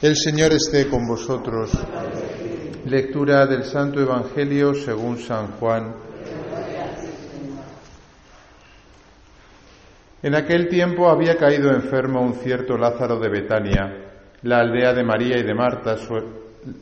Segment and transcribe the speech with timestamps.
[0.00, 1.72] El Señor esté con vosotros.
[2.86, 5.92] Lectura del Santo Evangelio según San Juan.
[10.22, 13.92] En aquel tiempo había caído enfermo un cierto Lázaro de Betania,
[14.42, 16.14] la aldea de María y de Marta, su,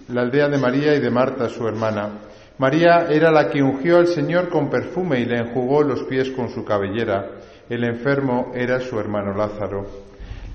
[0.08, 2.18] la aldea de María y de Marta, su hermana.
[2.58, 6.50] María era la que ungió al Señor con perfume y le enjugó los pies con
[6.50, 7.30] su cabellera.
[7.66, 9.86] El enfermo era su hermano Lázaro.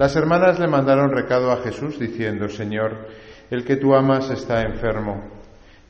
[0.02, 3.06] Las hermanas le mandaron recado a Jesús diciendo, Señor,
[3.52, 5.30] el que tú amas está enfermo.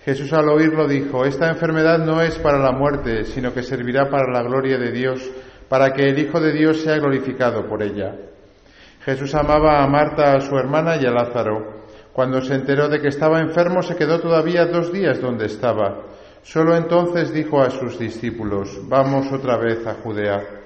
[0.04, 4.30] Jesús al oírlo dijo, Esta enfermedad no es para la muerte, sino que servirá para
[4.30, 5.32] la gloria de Dios,
[5.70, 8.14] para que el Hijo de Dios sea glorificado por ella.
[9.06, 11.86] Jesús amaba a Marta, a su hermana y a Lázaro.
[12.12, 16.02] Cuando se enteró de que estaba enfermo, se quedó todavía dos días donde estaba.
[16.42, 20.61] Solo entonces dijo a sus discípulos, Vamos otra vez a Judea.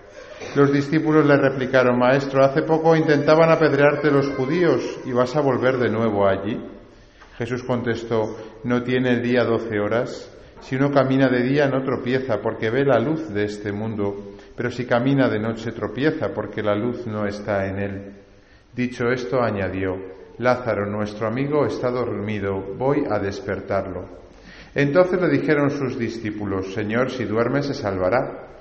[0.56, 5.78] Los discípulos le replicaron, Maestro, hace poco intentaban apedrearte los judíos y vas a volver
[5.78, 6.62] de nuevo allí.
[7.38, 10.32] Jesús contestó, ¿no tiene el día doce horas?
[10.62, 14.72] Si uno camina de día no tropieza porque ve la luz de este mundo, pero
[14.72, 18.14] si camina de noche tropieza porque la luz no está en él.
[18.74, 19.96] Dicho esto, añadió,
[20.38, 24.08] Lázaro, nuestro amigo, está dormido, voy a despertarlo.
[24.74, 28.55] Entonces le dijeron sus discípulos, Señor, si duerme se salvará.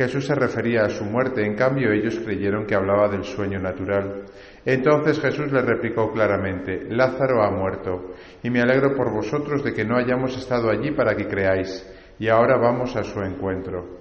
[0.00, 4.24] Jesús se refería a su muerte, en cambio ellos creyeron que hablaba del sueño natural.
[4.64, 9.84] Entonces Jesús le replicó claramente, Lázaro ha muerto, y me alegro por vosotros de que
[9.84, 11.86] no hayamos estado allí para que creáis,
[12.18, 14.00] y ahora vamos a su encuentro.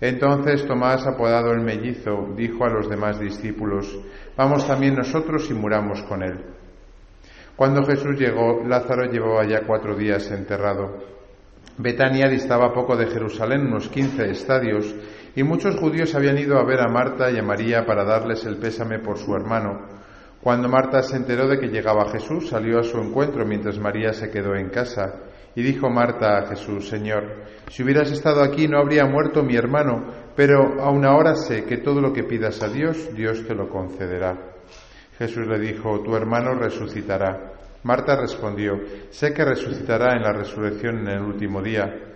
[0.00, 3.98] Entonces Tomás, apodado el mellizo, dijo a los demás discípulos,
[4.36, 6.44] Vamos también nosotros y muramos con él.
[7.56, 11.10] Cuando Jesús llegó, Lázaro llevaba ya cuatro días enterrado.
[11.76, 14.94] Betania distaba poco de Jerusalén, unos quince estadios,
[15.36, 18.56] y muchos judíos habían ido a ver a Marta y a María para darles el
[18.56, 19.86] pésame por su hermano.
[20.40, 24.30] Cuando Marta se enteró de que llegaba Jesús, salió a su encuentro mientras María se
[24.30, 25.20] quedó en casa.
[25.54, 30.04] Y dijo Marta a Jesús, Señor, si hubieras estado aquí no habría muerto mi hermano,
[30.34, 34.38] pero aún ahora sé que todo lo que pidas a Dios, Dios te lo concederá.
[35.18, 37.52] Jesús le dijo, tu hermano resucitará.
[37.82, 42.09] Marta respondió, sé que resucitará en la resurrección en el último día.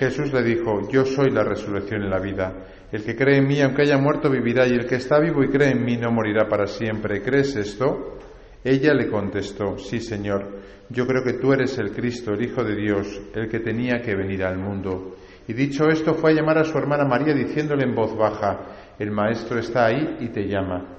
[0.00, 2.54] Jesús le dijo, yo soy la resurrección y la vida.
[2.90, 5.50] El que cree en mí, aunque haya muerto, vivirá, y el que está vivo y
[5.50, 7.20] cree en mí no morirá para siempre.
[7.20, 8.16] ¿Crees esto?
[8.64, 10.56] Ella le contestó, sí, Señor,
[10.88, 14.16] yo creo que tú eres el Cristo, el Hijo de Dios, el que tenía que
[14.16, 15.16] venir al mundo.
[15.46, 19.10] Y dicho esto, fue a llamar a su hermana María diciéndole en voz baja, el
[19.10, 20.96] Maestro está ahí y te llama.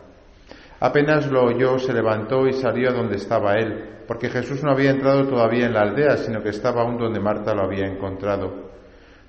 [0.80, 4.92] Apenas lo oyó, se levantó y salió a donde estaba él, porque Jesús no había
[4.92, 8.70] entrado todavía en la aldea, sino que estaba aún donde Marta lo había encontrado.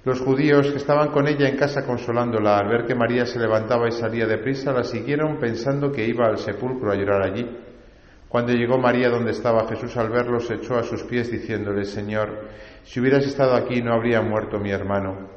[0.04, 3.86] Los judíos que estaban con ella en casa consolándola, al ver que María se levantaba
[3.86, 7.48] y salía deprisa, la siguieron pensando que iba al sepulcro a llorar allí.
[8.28, 12.48] Cuando llegó María donde estaba Jesús al verlo, se echó a sus pies diciéndole, Señor,
[12.82, 15.28] si hubieras estado aquí no habría muerto mi hermano.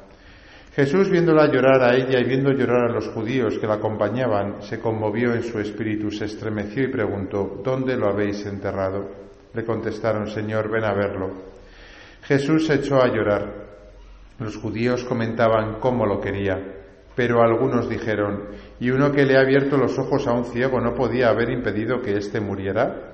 [0.74, 4.80] Jesús, viéndola llorar a ella y viendo llorar a los judíos que la acompañaban, se
[4.80, 9.10] conmovió en su espíritu, se estremeció y preguntó, ¿Dónde lo habéis enterrado?
[9.54, 11.30] Le contestaron, Señor, ven a verlo.
[12.22, 13.65] Jesús se echó a llorar.
[14.38, 16.58] Los judíos comentaban cómo lo quería,
[17.14, 18.48] pero algunos dijeron,
[18.78, 22.02] ¿y uno que le ha abierto los ojos a un ciego no podía haber impedido
[22.02, 23.12] que éste muriera?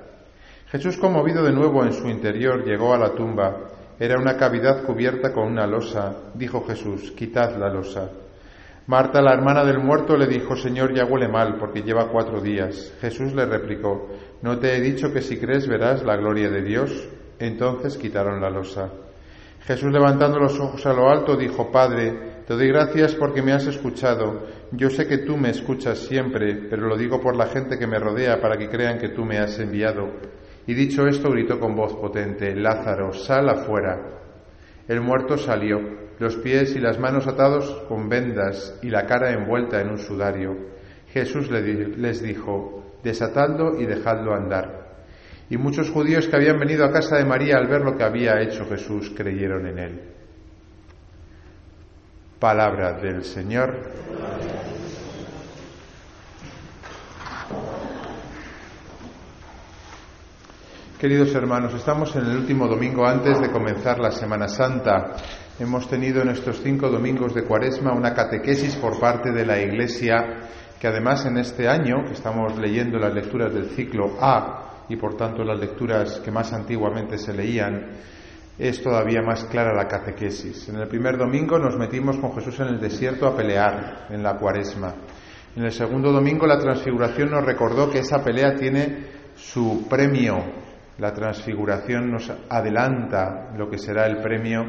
[0.68, 3.68] Jesús, conmovido de nuevo en su interior, llegó a la tumba
[4.02, 6.32] era una cavidad cubierta con una losa.
[6.34, 8.10] Dijo Jesús, quitad la losa.
[8.88, 12.92] Marta, la hermana del muerto, le dijo, Señor, ya huele mal, porque lleva cuatro días.
[13.00, 14.08] Jesús le replicó,
[14.42, 17.08] ¿no te he dicho que si crees verás la gloria de Dios?
[17.38, 18.90] Entonces quitaron la losa.
[19.64, 23.64] Jesús, levantando los ojos a lo alto, dijo, Padre, te doy gracias porque me has
[23.66, 24.46] escuchado.
[24.72, 28.00] Yo sé que tú me escuchas siempre, pero lo digo por la gente que me
[28.00, 30.08] rodea para que crean que tú me has enviado.
[30.66, 34.00] Y dicho esto, gritó con voz potente, Lázaro, sal afuera.
[34.88, 35.78] El muerto salió,
[36.18, 40.56] los pies y las manos atados con vendas y la cara envuelta en un sudario.
[41.08, 44.81] Jesús les dijo, desatadlo y dejadlo andar.
[45.52, 48.40] Y muchos judíos que habían venido a casa de María al ver lo que había
[48.40, 50.00] hecho Jesús creyeron en él.
[52.38, 53.90] Palabra del Señor.
[60.98, 65.16] Queridos hermanos, estamos en el último domingo antes de comenzar la Semana Santa.
[65.60, 70.48] Hemos tenido en estos cinco domingos de Cuaresma una catequesis por parte de la Iglesia
[70.80, 75.44] que además en este año, estamos leyendo las lecturas del ciclo A y por tanto
[75.44, 77.90] las lecturas que más antiguamente se leían,
[78.58, 80.68] es todavía más clara la catequesis.
[80.68, 84.36] En el primer domingo nos metimos con Jesús en el desierto a pelear en la
[84.36, 84.94] Cuaresma.
[85.56, 90.60] En el segundo domingo la transfiguración nos recordó que esa pelea tiene su premio
[90.98, 94.64] La transfiguración nos adelanta lo que será el premio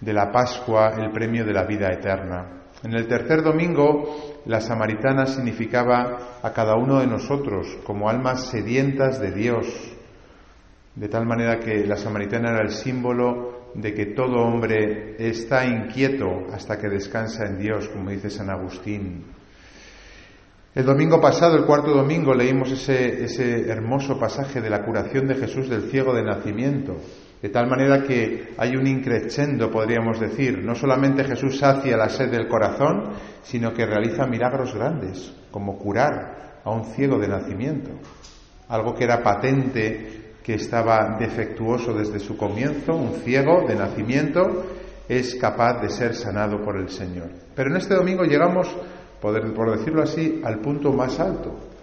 [0.00, 2.62] de la Pascua, el premio de la vida eterna.
[2.84, 9.20] En el tercer domingo, la samaritana significaba a cada uno de nosotros como almas sedientas
[9.20, 9.66] de Dios,
[10.94, 16.46] de tal manera que la samaritana era el símbolo de que todo hombre está inquieto
[16.52, 19.24] hasta que descansa en Dios, como dice San Agustín.
[20.74, 25.34] El domingo pasado, el cuarto domingo, leímos ese, ese hermoso pasaje de la curación de
[25.34, 26.96] Jesús del ciego de nacimiento.
[27.40, 30.64] De tal manera que hay un increscendo, podríamos decir.
[30.64, 33.10] No solamente Jesús sacia la sed del corazón,
[33.42, 37.90] sino que realiza milagros grandes, como curar a un ciego de nacimiento.
[38.68, 44.64] Algo que era patente, que estaba defectuoso desde su comienzo, un ciego de nacimiento,
[45.08, 47.28] es capaz de ser sanado por el Señor.
[47.54, 48.74] Pero en este domingo llegamos
[49.20, 51.75] por decirlo así, al punto más alto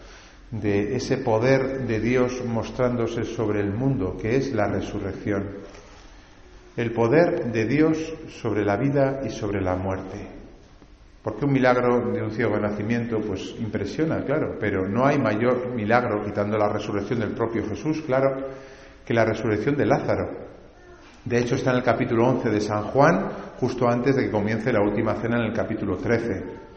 [0.54, 5.50] de ese poder de Dios mostrándose sobre el mundo, que es la resurrección.
[6.78, 7.98] El poder de Dios
[8.42, 10.28] sobre la vida y sobre la muerte.
[11.24, 16.24] Porque un milagro de un ciego nacimiento, pues impresiona, claro, pero no hay mayor milagro,
[16.24, 18.46] quitando la resurrección del propio Jesús, claro,
[19.06, 20.30] que la resurrección de Lázaro.
[21.26, 23.30] De hecho, está en el capítulo 11 de San Juan,
[23.60, 26.73] justo antes de que comience la última cena en el capítulo 13.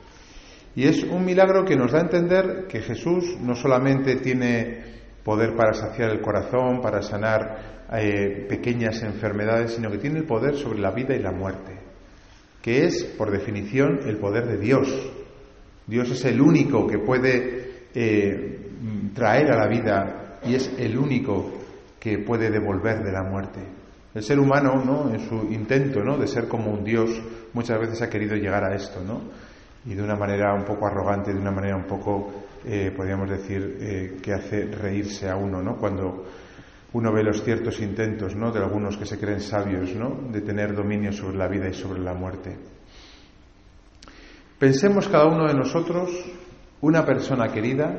[0.76, 4.84] Y es un milagro que nos da a entender que Jesús no solamente tiene
[5.24, 10.54] poder para saciar el corazón, para sanar eh, pequeñas enfermedades, sino que tiene el poder
[10.54, 11.78] sobre la vida y la muerte,
[12.60, 14.86] que es, por definición, el poder de Dios.
[15.86, 18.70] Dios es el único que puede eh,
[19.14, 21.54] traer a la vida y es el único
[21.98, 23.60] que puede devolver de la muerte.
[24.14, 25.10] El ser humano, ¿no?
[25.10, 26.18] en su intento ¿no?
[26.18, 27.10] de ser como un Dios,
[27.54, 29.45] muchas veces ha querido llegar a esto, ¿no?
[29.86, 32.32] Y de una manera un poco arrogante, de una manera un poco,
[32.64, 35.76] eh, podríamos decir, eh, que hace reírse a uno, ¿no?
[35.76, 36.24] Cuando
[36.92, 38.50] uno ve los ciertos intentos, ¿no?
[38.50, 40.28] De algunos que se creen sabios, ¿no?
[40.32, 42.56] De tener dominio sobre la vida y sobre la muerte.
[44.58, 46.10] Pensemos cada uno de nosotros
[46.80, 47.96] una persona querida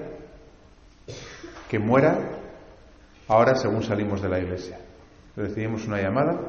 [1.70, 2.40] que muera
[3.28, 4.80] ahora según salimos de la iglesia.
[5.36, 6.40] Recibimos una llamada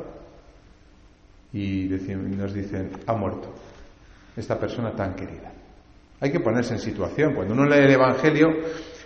[1.52, 3.52] y nos dicen, ha muerto
[4.38, 5.52] esta persona tan querida.
[6.20, 7.34] Hay que ponerse en situación.
[7.34, 8.48] Cuando uno lee el Evangelio,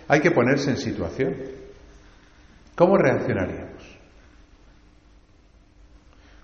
[0.07, 1.35] hay que ponerse en situación.
[2.75, 3.83] ¿Cómo reaccionaríamos?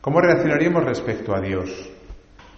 [0.01, 1.69] ¿Cómo reaccionaríamos respecto a Dios?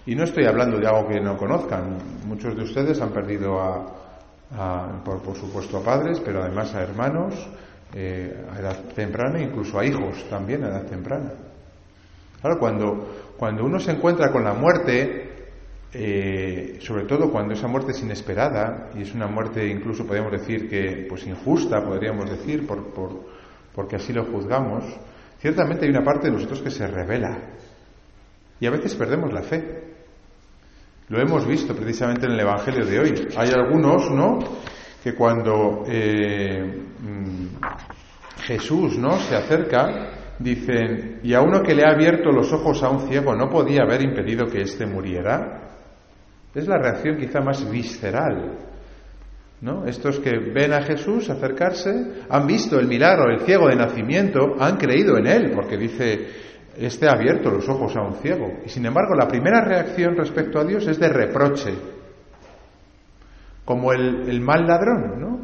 [0.05, 1.97] Y no estoy hablando de algo que no conozcan.
[2.25, 7.33] Muchos de ustedes han perdido a, por, supuesto, a padres, pero además a hermanos
[7.93, 11.31] eh, a edad temprana, incluso a hijos también a edad temprana.
[12.41, 15.30] Claro, cuando, cuando uno se encuentra con la muerte,
[15.93, 20.69] eh, sobre todo cuando esa muerte es inesperada y es una muerte incluso podríamos decir
[20.69, 22.93] que pues injusta podríamos decir por,
[23.73, 24.85] porque así lo juzgamos
[25.41, 27.37] ciertamente hay una parte de nosotros que se revela.
[28.59, 29.83] Y a veces perdemos la fe.
[31.09, 33.27] Lo hemos visto precisamente en el Evangelio de hoy.
[33.35, 34.37] Hay algunos no
[35.03, 36.63] que cuando eh,
[36.99, 37.47] mm,
[38.43, 42.89] Jesús no se acerca dicen y a uno que le ha abierto los ojos a
[42.89, 45.70] un ciego no podía haber impedido que éste muriera
[46.53, 48.57] es la reacción quizá más visceral.
[49.61, 49.85] ¿no?
[49.85, 54.77] Estos que ven a Jesús acercarse, han visto el milagro, el ciego de nacimiento, han
[54.77, 56.27] creído en él, porque dice,
[56.77, 58.59] este ha abierto los ojos a un ciego.
[58.65, 61.73] Y sin embargo, la primera reacción respecto a Dios es de reproche,
[63.63, 65.39] como el, el mal ladrón, ¿no?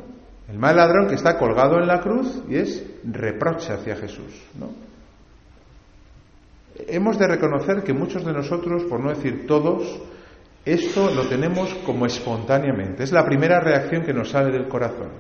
[0.49, 4.69] El mal ladrón que está colgado en la cruz y es reproche hacia Jesús, ¿no?
[6.87, 9.99] Hemos de reconocer que muchos de nosotros, por no decir todos,
[10.73, 13.03] esto lo tenemos como espontáneamente.
[13.03, 15.11] Es la primera reacción que nos sale del corazón.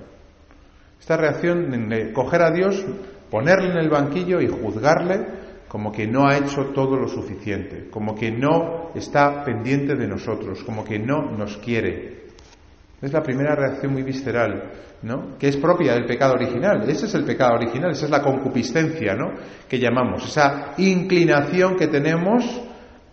[0.99, 2.85] Esta reacción de coger a Dios,
[3.31, 5.25] ponerle en el banquillo y juzgarle
[5.67, 10.63] como que no ha hecho todo lo suficiente, como que no está pendiente de nosotros,
[10.63, 12.27] como que no nos quiere.
[13.01, 14.71] Es la primera reacción muy visceral,
[15.03, 15.37] ¿no?
[15.37, 16.89] Que es propia del pecado original.
[16.89, 19.33] Ese es el pecado original, esa es la concupiscencia, ¿no?
[19.69, 22.61] Que llamamos, esa inclinación que tenemos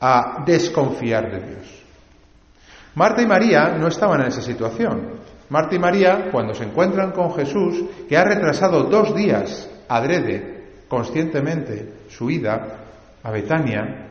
[0.00, 1.74] a desconfiar de Dios.
[2.94, 5.14] Marta y María no estaban en esa situación.
[5.48, 11.92] Marta y María, cuando se encuentran con Jesús, que ha retrasado dos días adrede, conscientemente,
[12.08, 12.78] su ida
[13.22, 14.04] a Betania,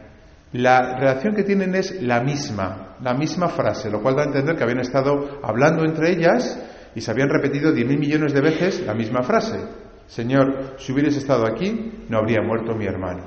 [0.53, 4.55] la reacción que tienen es la misma, la misma frase, lo cual da a entender
[4.55, 6.59] que habían estado hablando entre ellas
[6.93, 9.59] y se habían repetido diez mil millones de veces la misma frase.
[10.07, 13.23] Señor, si hubieras estado aquí, no habría muerto mi hermano.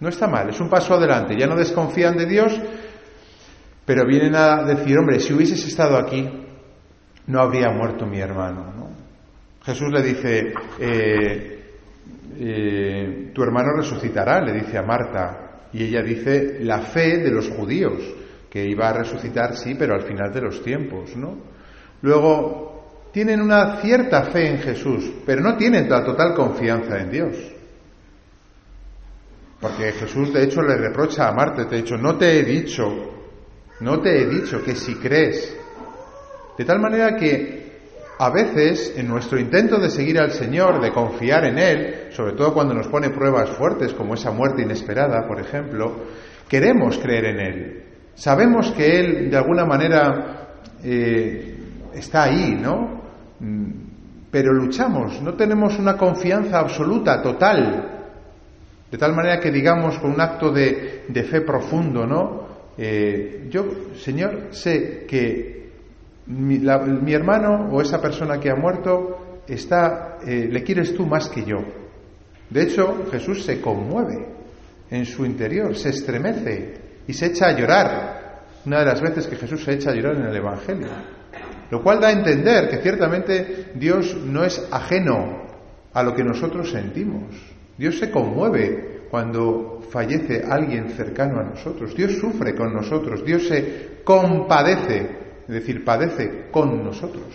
[0.00, 1.36] No está mal, es un paso adelante.
[1.38, 2.58] Ya no desconfían de Dios,
[3.84, 6.28] pero vienen a decir, hombre, si hubieses estado aquí,
[7.26, 8.72] no habría muerto mi hermano.
[9.64, 11.64] Jesús le dice, eh,
[12.38, 15.68] eh, tu hermano resucitará, le dice a Marta.
[15.72, 17.98] Y ella dice la fe de los judíos,
[18.50, 21.36] que iba a resucitar, sí, pero al final de los tiempos, ¿no?
[22.02, 27.36] Luego, tienen una cierta fe en Jesús, pero no tienen la total confianza en Dios.
[29.60, 33.13] Porque Jesús, de hecho, le reprocha a Marta, te ha dicho, no te he dicho,
[33.80, 35.56] no te he dicho que si crees.
[36.56, 37.64] De tal manera que
[38.18, 42.54] a veces, en nuestro intento de seguir al Señor, de confiar en Él, sobre todo
[42.54, 45.92] cuando nos pone pruebas fuertes como esa muerte inesperada, por ejemplo,
[46.48, 47.82] queremos creer en Él.
[48.14, 51.56] Sabemos que Él, de alguna manera, eh,
[51.92, 53.02] está ahí, ¿no?
[53.40, 53.70] Mm,
[54.30, 57.94] pero luchamos, no tenemos una confianza absoluta, total,
[58.90, 62.43] de tal manera que digamos con un acto de, fe profundo, ¿no?
[62.76, 65.70] Eh, yo, Señor, sé que
[66.26, 71.44] mi, hermano o esa persona que ha muerto está, eh, le quieres tú más que
[71.44, 71.58] yo.
[72.50, 74.26] De hecho, Jesús se conmueve
[74.90, 76.74] en su interior, se estremece
[77.06, 78.24] y se echa a llorar.
[78.66, 80.88] Una de las veces que Jesús se echa a llorar en el Evangelio.
[81.70, 85.44] Lo cual da a entender que ciertamente Dios no es ajeno
[85.92, 87.34] a lo que nosotros sentimos.
[87.76, 91.94] Dios se conmueve cuando fallece alguien cercano a nosotros.
[91.94, 93.24] Dios sufre con nosotros.
[93.24, 97.26] Dios se compadece es decir, padece con nosotros.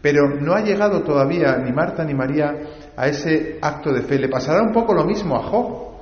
[0.00, 2.54] Pero no ha llegado todavía ni Marta ni María
[2.96, 4.18] a ese acto de fe.
[4.18, 5.92] Le pasará un poco lo mismo a Job.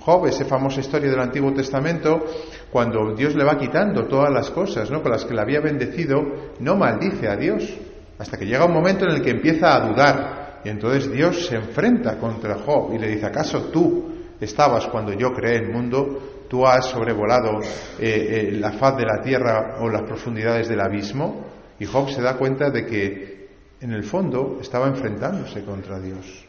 [0.00, 2.24] Job, esa famosa historia del Antiguo Testamento,
[2.70, 5.02] cuando Dios le va quitando todas las cosas ¿no?
[5.02, 6.20] con las que le había bendecido,
[6.60, 7.74] no maldice a Dios,
[8.18, 10.43] hasta que llega un momento en el que empieza a dudar.
[10.64, 15.32] Y entonces Dios se enfrenta contra Job y le dice, ¿acaso tú estabas cuando yo
[15.32, 16.34] creé el mundo?
[16.48, 17.60] tú has sobrevolado
[17.98, 21.46] eh, eh, la faz de la tierra o las profundidades del abismo.
[21.80, 23.48] Y Job se da cuenta de que
[23.80, 26.44] en el fondo estaba enfrentándose contra Dios.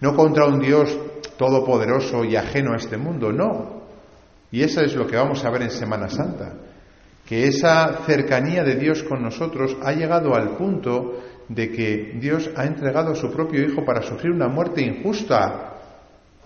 [0.00, 0.98] No contra un Dios
[1.36, 3.82] todopoderoso y ajeno a este mundo, no.
[4.50, 6.54] Y eso es lo que vamos a ver en Semana Santa,
[7.24, 12.64] que esa cercanía de Dios con nosotros ha llegado al punto de que Dios ha
[12.64, 15.70] entregado a su propio Hijo para sufrir una muerte injusta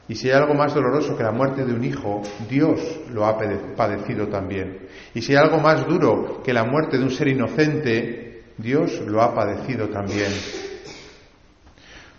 [0.06, 3.38] y si hay algo más doloroso que la muerte de un hijo, Dios lo ha
[3.38, 4.80] padecido también.
[5.14, 9.22] Y si hay algo más duro que la muerte de un ser inocente, Dios lo
[9.22, 10.30] ha padecido también.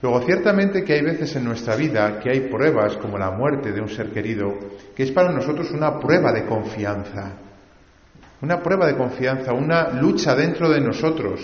[0.02, 3.82] Luego, ciertamente que hay veces en nuestra vida que hay pruebas, como la muerte de
[3.82, 4.54] un ser querido,
[4.96, 7.34] que es para nosotros una prueba de confianza.
[8.42, 11.40] Una prueba de confianza, una lucha dentro de nosotros,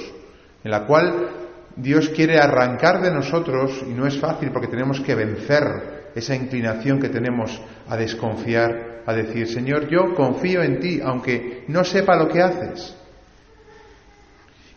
[0.63, 1.29] en la cual
[1.75, 6.99] Dios quiere arrancar de nosotros, y no es fácil porque tenemos que vencer esa inclinación
[6.99, 12.27] que tenemos a desconfiar, a decir, Señor, yo confío en ti, aunque no sepa lo
[12.27, 12.95] que haces.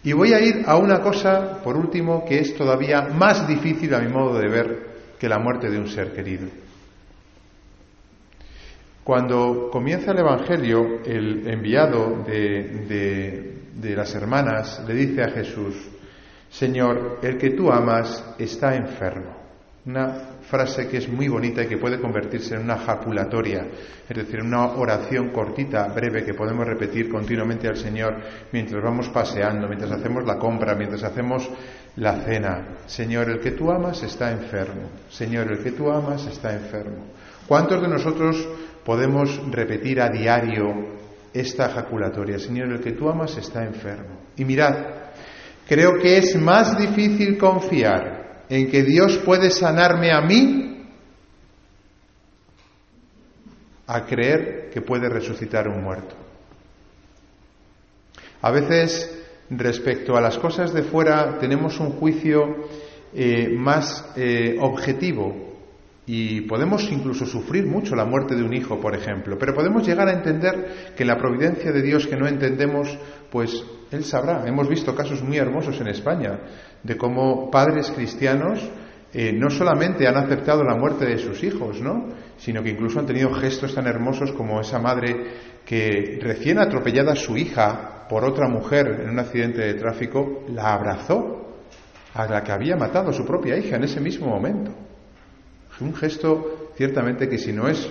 [0.03, 4.01] Y voy a ir a una cosa, por último, que es todavía más difícil a
[4.01, 4.87] mi modo de ver
[5.19, 6.47] que la muerte de un ser querido.
[9.03, 15.75] Cuando comienza el Evangelio, el enviado de, de las hermanas le dice a Jesús,
[16.51, 19.43] Señor, el que tú amas está enfermo.
[19.87, 23.67] Una frase que es muy bonita y que puede convertirse en una jaculatoria,
[24.09, 28.17] es decir, una oración cortita, breve, que podemos repetir continuamente al Señor
[28.53, 31.51] mientras vamos paseando, mientras hacemos la compra, mientras hacemos
[31.97, 32.77] la cena.
[32.87, 34.89] Señor, el que tú amas está enfermo.
[35.11, 37.05] Señor, el que tú amas está enfermo.
[37.47, 38.49] ¿Cuántos de nosotros
[38.85, 40.94] podemos repetir a diario
[41.35, 42.39] esta jaculatoria?
[42.39, 44.21] Señor, el que tú amas está enfermo.
[44.37, 44.77] Y mirad,
[45.69, 50.87] creo que es más difícil confiar en que Dios puede sanarme a mí
[53.87, 56.15] a creer que puede resucitar un muerto.
[58.41, 59.11] A veces,
[59.51, 62.69] respecto a las cosas de fuera, tenemos un juicio
[63.15, 65.44] eh, más eh, objetivo
[66.07, 70.09] y podemos incluso sufrir mucho la muerte de un hijo, por ejemplo, pero podemos llegar
[70.09, 72.99] a entender que la providencia de Dios que no entendemos,
[73.31, 74.45] pues Él sabrá.
[74.47, 76.41] Hemos visto casos muy hermosos en España
[76.83, 78.61] de cómo padres cristianos
[79.15, 82.09] eh, no solamente han aceptado la muerte de sus hijos, ¿no?
[82.37, 85.17] sino que incluso han tenido gestos tan hermosos como esa madre
[85.65, 90.75] que recién atropellada a su hija por otra mujer en un accidente de tráfico, la
[90.75, 91.63] abrazó
[92.13, 94.73] a la que había matado a su propia hija en ese mismo momento.
[95.81, 97.89] Un gesto ciertamente que si no es,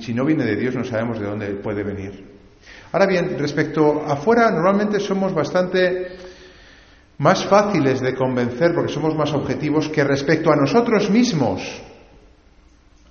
[0.00, 2.36] si no viene de Dios no sabemos de dónde puede venir.
[2.92, 6.16] Ahora bien, respecto afuera, normalmente somos bastante
[7.18, 11.62] más fáciles de convencer porque somos más objetivos que respecto a nosotros mismos.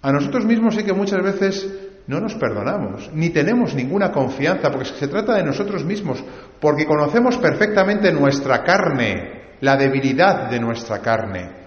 [0.02, 1.68] A nosotros mismos sí que muchas veces
[2.08, 6.24] no nos perdonamos, ni tenemos ninguna confianza, porque se trata de nosotros mismos,
[6.62, 11.65] porque conocemos perfectamente nuestra carne, la debilidad de nuestra carne.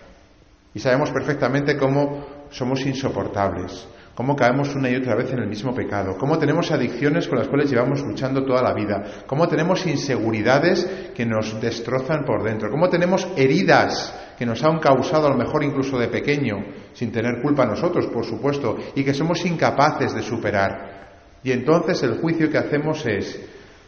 [0.75, 5.75] Y sabemos perfectamente cómo somos insoportables, cómo caemos una y otra vez en el mismo
[5.75, 11.11] pecado, cómo tenemos adicciones con las cuales llevamos luchando toda la vida, cómo tenemos inseguridades
[11.15, 15.65] que nos destrozan por dentro, cómo tenemos heridas que nos han causado a lo mejor
[15.65, 16.57] incluso de pequeño,
[16.93, 20.99] sin tener culpa nosotros, por supuesto, y que somos incapaces de superar.
[21.43, 23.41] Y entonces el juicio que hacemos es,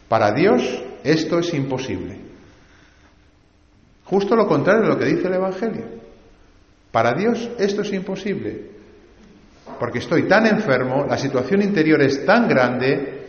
[0.08, 2.18] para Dios esto es imposible.
[4.04, 5.84] Justo lo contrario de lo que dice el Evangelio.
[6.90, 8.70] Para Dios esto es imposible.
[9.78, 13.20] Porque estoy tan enfermo, la situación interior es tan grande,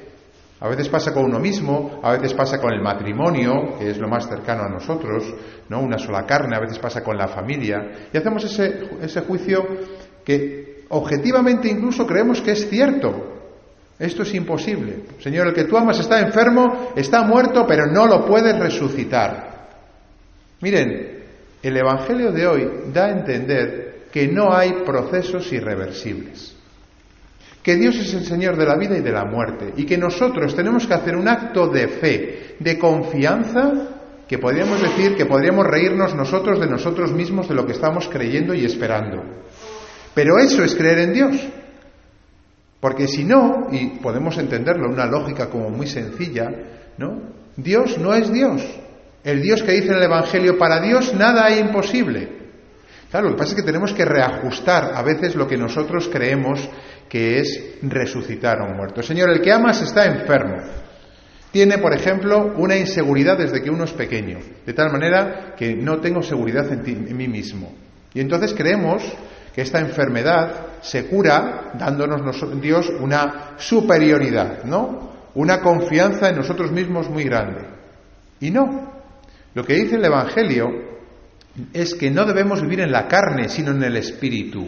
[0.60, 4.08] a veces pasa con uno mismo, a veces pasa con el matrimonio, que es lo
[4.08, 5.34] más cercano a nosotros,
[5.70, 5.82] ¿no?
[5.82, 9.66] Una sola carne, a veces pasa con la familia, y hacemos ese, ese juicio
[10.24, 13.28] que objetivamente incluso creemos que es cierto.
[13.98, 15.04] Esto es imposible.
[15.20, 19.70] Señor, el que tú amas está enfermo, está muerto, pero no lo puedes resucitar.
[20.60, 21.11] Miren,
[21.62, 26.56] el Evangelio de hoy da a entender que no hay procesos irreversibles,
[27.64, 30.56] que Dios es el Señor de la vida y de la muerte, y que nosotros
[30.56, 33.90] tenemos que hacer un acto de fe, de confianza,
[34.28, 38.54] que podríamos decir que podríamos reírnos nosotros de nosotros mismos de lo que estamos creyendo
[38.54, 39.24] y esperando.
[40.14, 41.36] Pero eso es creer en Dios.
[42.80, 46.50] Porque si no, y podemos entenderlo en una lógica como muy sencilla,
[46.98, 47.22] ¿no?
[47.56, 48.62] Dios no es Dios.
[49.24, 52.42] El Dios que dice en el Evangelio, para Dios nada hay imposible.
[53.12, 56.68] Claro, lo que pasa es que tenemos que reajustar a veces lo que nosotros creemos
[57.10, 59.04] que es resucitar a un muerto.
[59.04, 60.58] Señor, el que amas está enfermo.
[61.52, 66.00] Tiene, por ejemplo, una inseguridad desde que uno es pequeño, de tal manera que no
[66.00, 67.74] tengo seguridad en, en mí mismo.
[68.14, 69.04] Y entonces creemos
[69.54, 72.22] que esta enfermedad se cura dándonos
[72.62, 75.12] Dios una superioridad, ¿no?
[75.36, 77.62] Una confianza en nosotros mismos muy grande.
[78.40, 79.01] Y no,
[79.54, 80.70] lo que dice el Evangelio
[81.74, 84.66] es que no debemos vivir en la carne, sino en el Espíritu.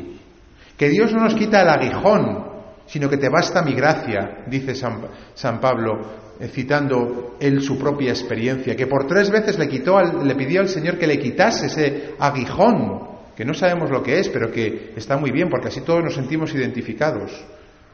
[0.77, 2.45] Que Dios no nos quita el aguijón,
[2.85, 8.75] sino que te basta mi gracia, dice San, Pablo, eh, citando él su propia experiencia,
[8.75, 13.13] que por tres veces le, quitó le pidió al Señor que le quitase ese aguijón,
[13.37, 16.15] que no sabemos lo que es, pero que está muy bien, porque así todos nos
[16.15, 17.31] sentimos identificados,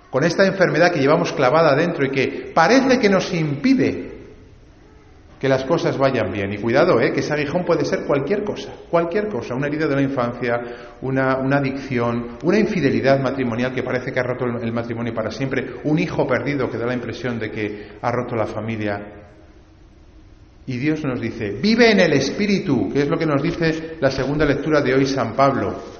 [0.09, 4.08] con esta enfermedad que llevamos clavada dentro y que parece que nos impide
[5.39, 6.51] que las cosas vayan bien.
[6.53, 7.13] Y cuidado, ¿eh?
[7.13, 10.59] que ese aguijón puede ser cualquier cosa, cualquier cosa, una herida de la infancia,
[11.01, 15.75] una, una, adicción, una infidelidad matrimonial que parece que ha roto el matrimonio para siempre,
[15.85, 19.19] un hijo perdido que da la impresión de que ha roto la familia.
[20.65, 24.11] Y Dios nos dice, vive en el Espíritu, que es lo que nos dice la
[24.11, 25.99] segunda lectura de hoy San Pablo.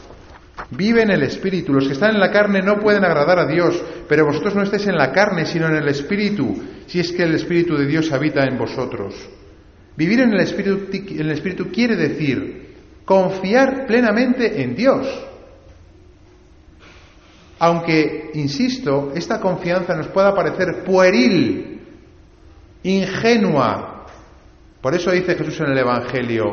[0.72, 1.74] Vive en el Espíritu.
[1.74, 4.88] Los que están en la carne no pueden agradar a Dios, pero vosotros no estéis
[4.88, 6.56] en la carne, sino en el Espíritu,
[6.90, 9.16] si es que el Espíritu de Dios habita en vosotros.
[9.96, 12.76] Vivir en el Espíritu, el Espíritu quiere decir
[13.06, 15.08] confiar plenamente en Dios.
[17.60, 21.82] Aunque, insisto, esta confianza nos pueda parecer pueril,
[22.84, 24.06] ingenua.
[24.82, 26.46] Por eso dice Jesús en el Evangelio,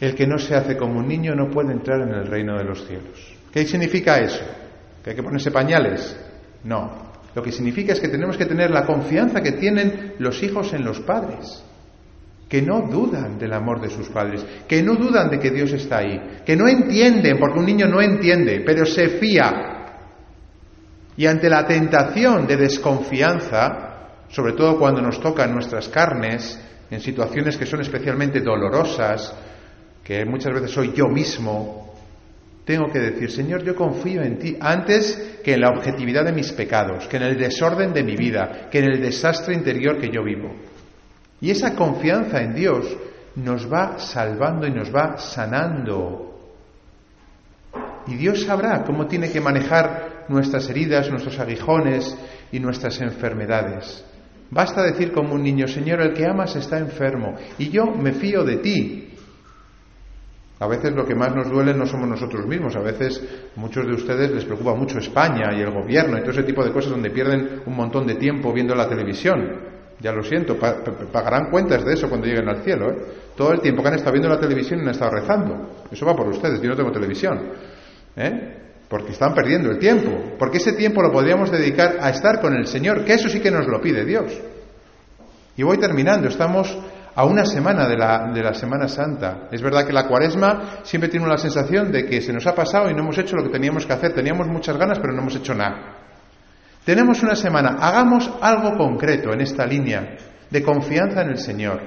[0.00, 2.64] el que no se hace como un niño no puede entrar en el reino de
[2.64, 3.36] los cielos.
[3.52, 4.44] ¿Qué significa eso?
[5.02, 6.16] ¿Que hay que ponerse pañales?
[6.64, 7.07] No.
[7.38, 10.84] Lo que significa es que tenemos que tener la confianza que tienen los hijos en
[10.84, 11.62] los padres,
[12.48, 15.98] que no dudan del amor de sus padres, que no dudan de que Dios está
[15.98, 19.52] ahí, que no entienden, porque un niño no entiende, pero se fía.
[21.16, 27.56] Y ante la tentación de desconfianza, sobre todo cuando nos tocan nuestras carnes, en situaciones
[27.56, 29.32] que son especialmente dolorosas,
[30.02, 31.87] que muchas veces soy yo mismo,
[32.68, 36.52] tengo que decir, Señor, yo confío en ti antes que en la objetividad de mis
[36.52, 40.22] pecados, que en el desorden de mi vida, que en el desastre interior que yo
[40.22, 40.54] vivo.
[41.40, 42.94] Y esa confianza en Dios
[43.36, 46.52] nos va salvando y nos va sanando.
[48.06, 52.14] Y Dios sabrá cómo tiene que manejar nuestras heridas, nuestros aguijones
[52.52, 54.04] y nuestras enfermedades.
[54.50, 58.44] Basta decir como un niño, Señor, el que amas está enfermo y yo me fío
[58.44, 59.14] de ti.
[60.60, 63.22] A veces lo que más nos duele no somos nosotros mismos, a veces
[63.54, 66.72] muchos de ustedes les preocupa mucho España y el gobierno y todo ese tipo de
[66.72, 69.78] cosas donde pierden un montón de tiempo viendo la televisión.
[70.00, 72.90] Ya lo siento, pagarán cuentas de eso cuando lleguen al cielo.
[72.90, 72.96] ¿eh?
[73.36, 75.86] Todo el tiempo que han estado viendo la televisión y han estado rezando.
[75.90, 77.40] Eso va por ustedes, yo no tengo televisión.
[78.16, 78.54] ¿eh?
[78.88, 80.36] Porque están perdiendo el tiempo.
[80.38, 83.50] Porque ese tiempo lo podríamos dedicar a estar con el Señor, que eso sí que
[83.50, 84.32] nos lo pide Dios.
[85.56, 86.78] Y voy terminando, estamos
[87.18, 89.48] a una semana de la, de la, Semana Santa.
[89.50, 92.88] Es verdad que la cuaresma siempre tiene la sensación de que se nos ha pasado
[92.88, 94.14] y no hemos hecho lo que teníamos que hacer.
[94.14, 95.96] Teníamos muchas ganas, pero no hemos hecho nada.
[96.84, 100.16] Tenemos una semana, hagamos algo concreto en esta línea
[100.48, 101.80] de confianza en el Señor.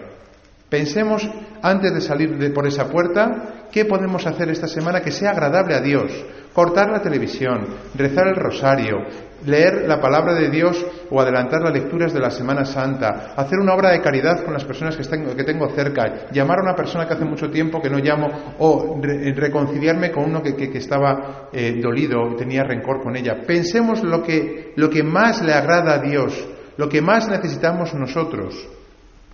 [0.68, 1.26] Pensemos,
[1.62, 5.80] antes de salir por esa puerta, ¿Qué podemos hacer esta semana que sea agradable a
[5.80, 6.12] Dios?
[6.54, 8.98] Cortar la televisión, rezar el rosario,
[9.46, 13.74] leer la palabra de Dios o adelantar las lecturas de la Semana Santa, hacer una
[13.74, 17.26] obra de caridad con las personas que, tengo cerca, llamar a una persona que hace
[17.26, 18.28] mucho tiempo que no llamo
[18.60, 19.00] o
[19.36, 23.42] reconciliarme con uno que, estaba eh, dolido y tenía rencor con ella.
[23.46, 28.68] Pensemos lo que, lo que más le agrada a Dios, lo que más necesitamos nosotros.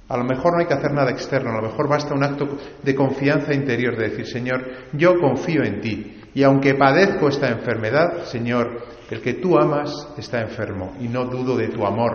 [0.10, 2.58] A lo mejor no hay que hacer nada externo, a lo mejor basta un acto
[2.82, 6.22] de confianza interior, de decir, Señor, yo confío en ti.
[6.38, 11.58] Y aunque padezco esta enfermedad, Señor, el que tú amas está enfermo y no dudo
[11.58, 12.14] de tu amor.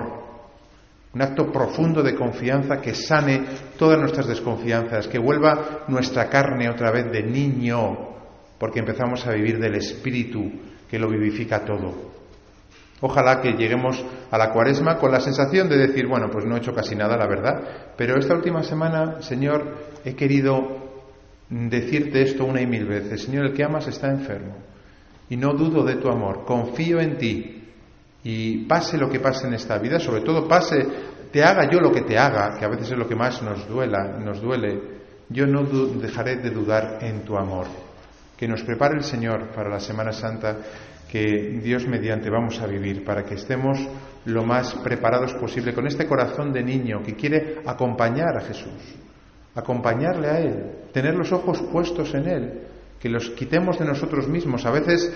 [1.13, 3.43] Un acto profundo de confianza que sane
[3.77, 7.99] todas nuestras desconfianzas, que vuelva nuestra carne otra vez de niño,
[8.61, 10.53] porque empezamos a vivir del Espíritu
[10.89, 12.13] que lo vivifica todo.
[13.01, 16.59] Ojalá que lleguemos a la cuaresma con la sensación de decir, bueno, pues no he
[16.59, 17.61] hecho casi nada, la verdad,
[17.97, 20.82] pero esta última semana, Señor, he querido
[21.53, 23.23] decirte esto una y mil veces.
[23.23, 24.57] Señor, el que amas está enfermo
[25.29, 27.63] y no dudo de tu amor, confío en ti
[28.25, 30.87] y pase lo que pase en esta vida, sobre todo pase,
[31.31, 33.69] te haga yo lo que te haga, que a veces es lo que más nos
[33.69, 34.81] duela, nos duele,
[35.29, 37.67] yo no dejaré de dudar en tu amor.
[38.37, 40.57] Que nos prepare el Señor para la Semana Santa
[41.11, 43.79] que Dios mediante vamos a vivir, para que estemos
[44.25, 48.95] lo más preparados posible con este corazón de niño que quiere acompañar a Jesús,
[49.55, 52.61] acompañarle a Él, tener los ojos puestos en Él,
[53.01, 54.65] que los quitemos de nosotros mismos.
[54.67, 55.13] A veces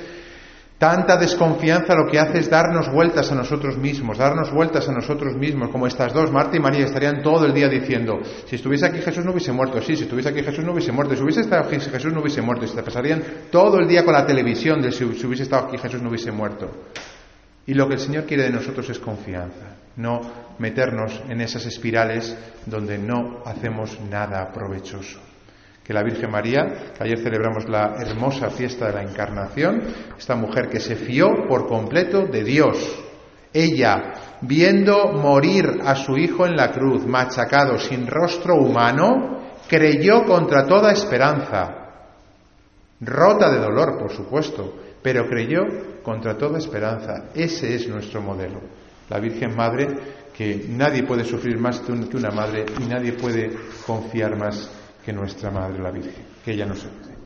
[0.78, 5.34] Tanta desconfianza lo que hace es darnos vueltas a nosotros mismos, darnos vueltas a nosotros
[5.34, 8.98] mismos, como estas dos, Marta y María, estarían todo el día diciendo, si estuviese aquí
[8.98, 11.64] Jesús no hubiese muerto, sí, si estuviese aquí Jesús no hubiese muerto, si hubiese estado
[11.64, 14.92] aquí Jesús no hubiese muerto, y se pasarían todo el día con la televisión de
[14.92, 16.70] si, hubiese estado aquí Jesús no hubiese muerto.
[17.66, 20.20] Y lo que el Señor quiere de nosotros es confianza, no
[20.58, 22.36] meternos en esas espirales
[22.66, 25.35] donde no hacemos nada provechoso
[25.86, 29.82] que la Virgen María, que ayer celebramos la hermosa fiesta de la Encarnación,
[30.18, 32.76] esta mujer que se fió por completo de Dios.
[33.52, 40.66] Ella, viendo morir a su hijo en la cruz, machacado sin rostro humano, creyó contra
[40.66, 41.68] toda esperanza,
[43.00, 47.26] rota de dolor, por supuesto, pero creyó contra toda esperanza.
[47.32, 48.60] Ese es nuestro modelo.
[49.08, 49.86] La Virgen Madre,
[50.36, 53.50] que nadie puede sufrir más que una madre y nadie puede
[53.86, 54.68] confiar más
[55.06, 57.06] que nuestra Madre la Virgen, que ella nos ayude.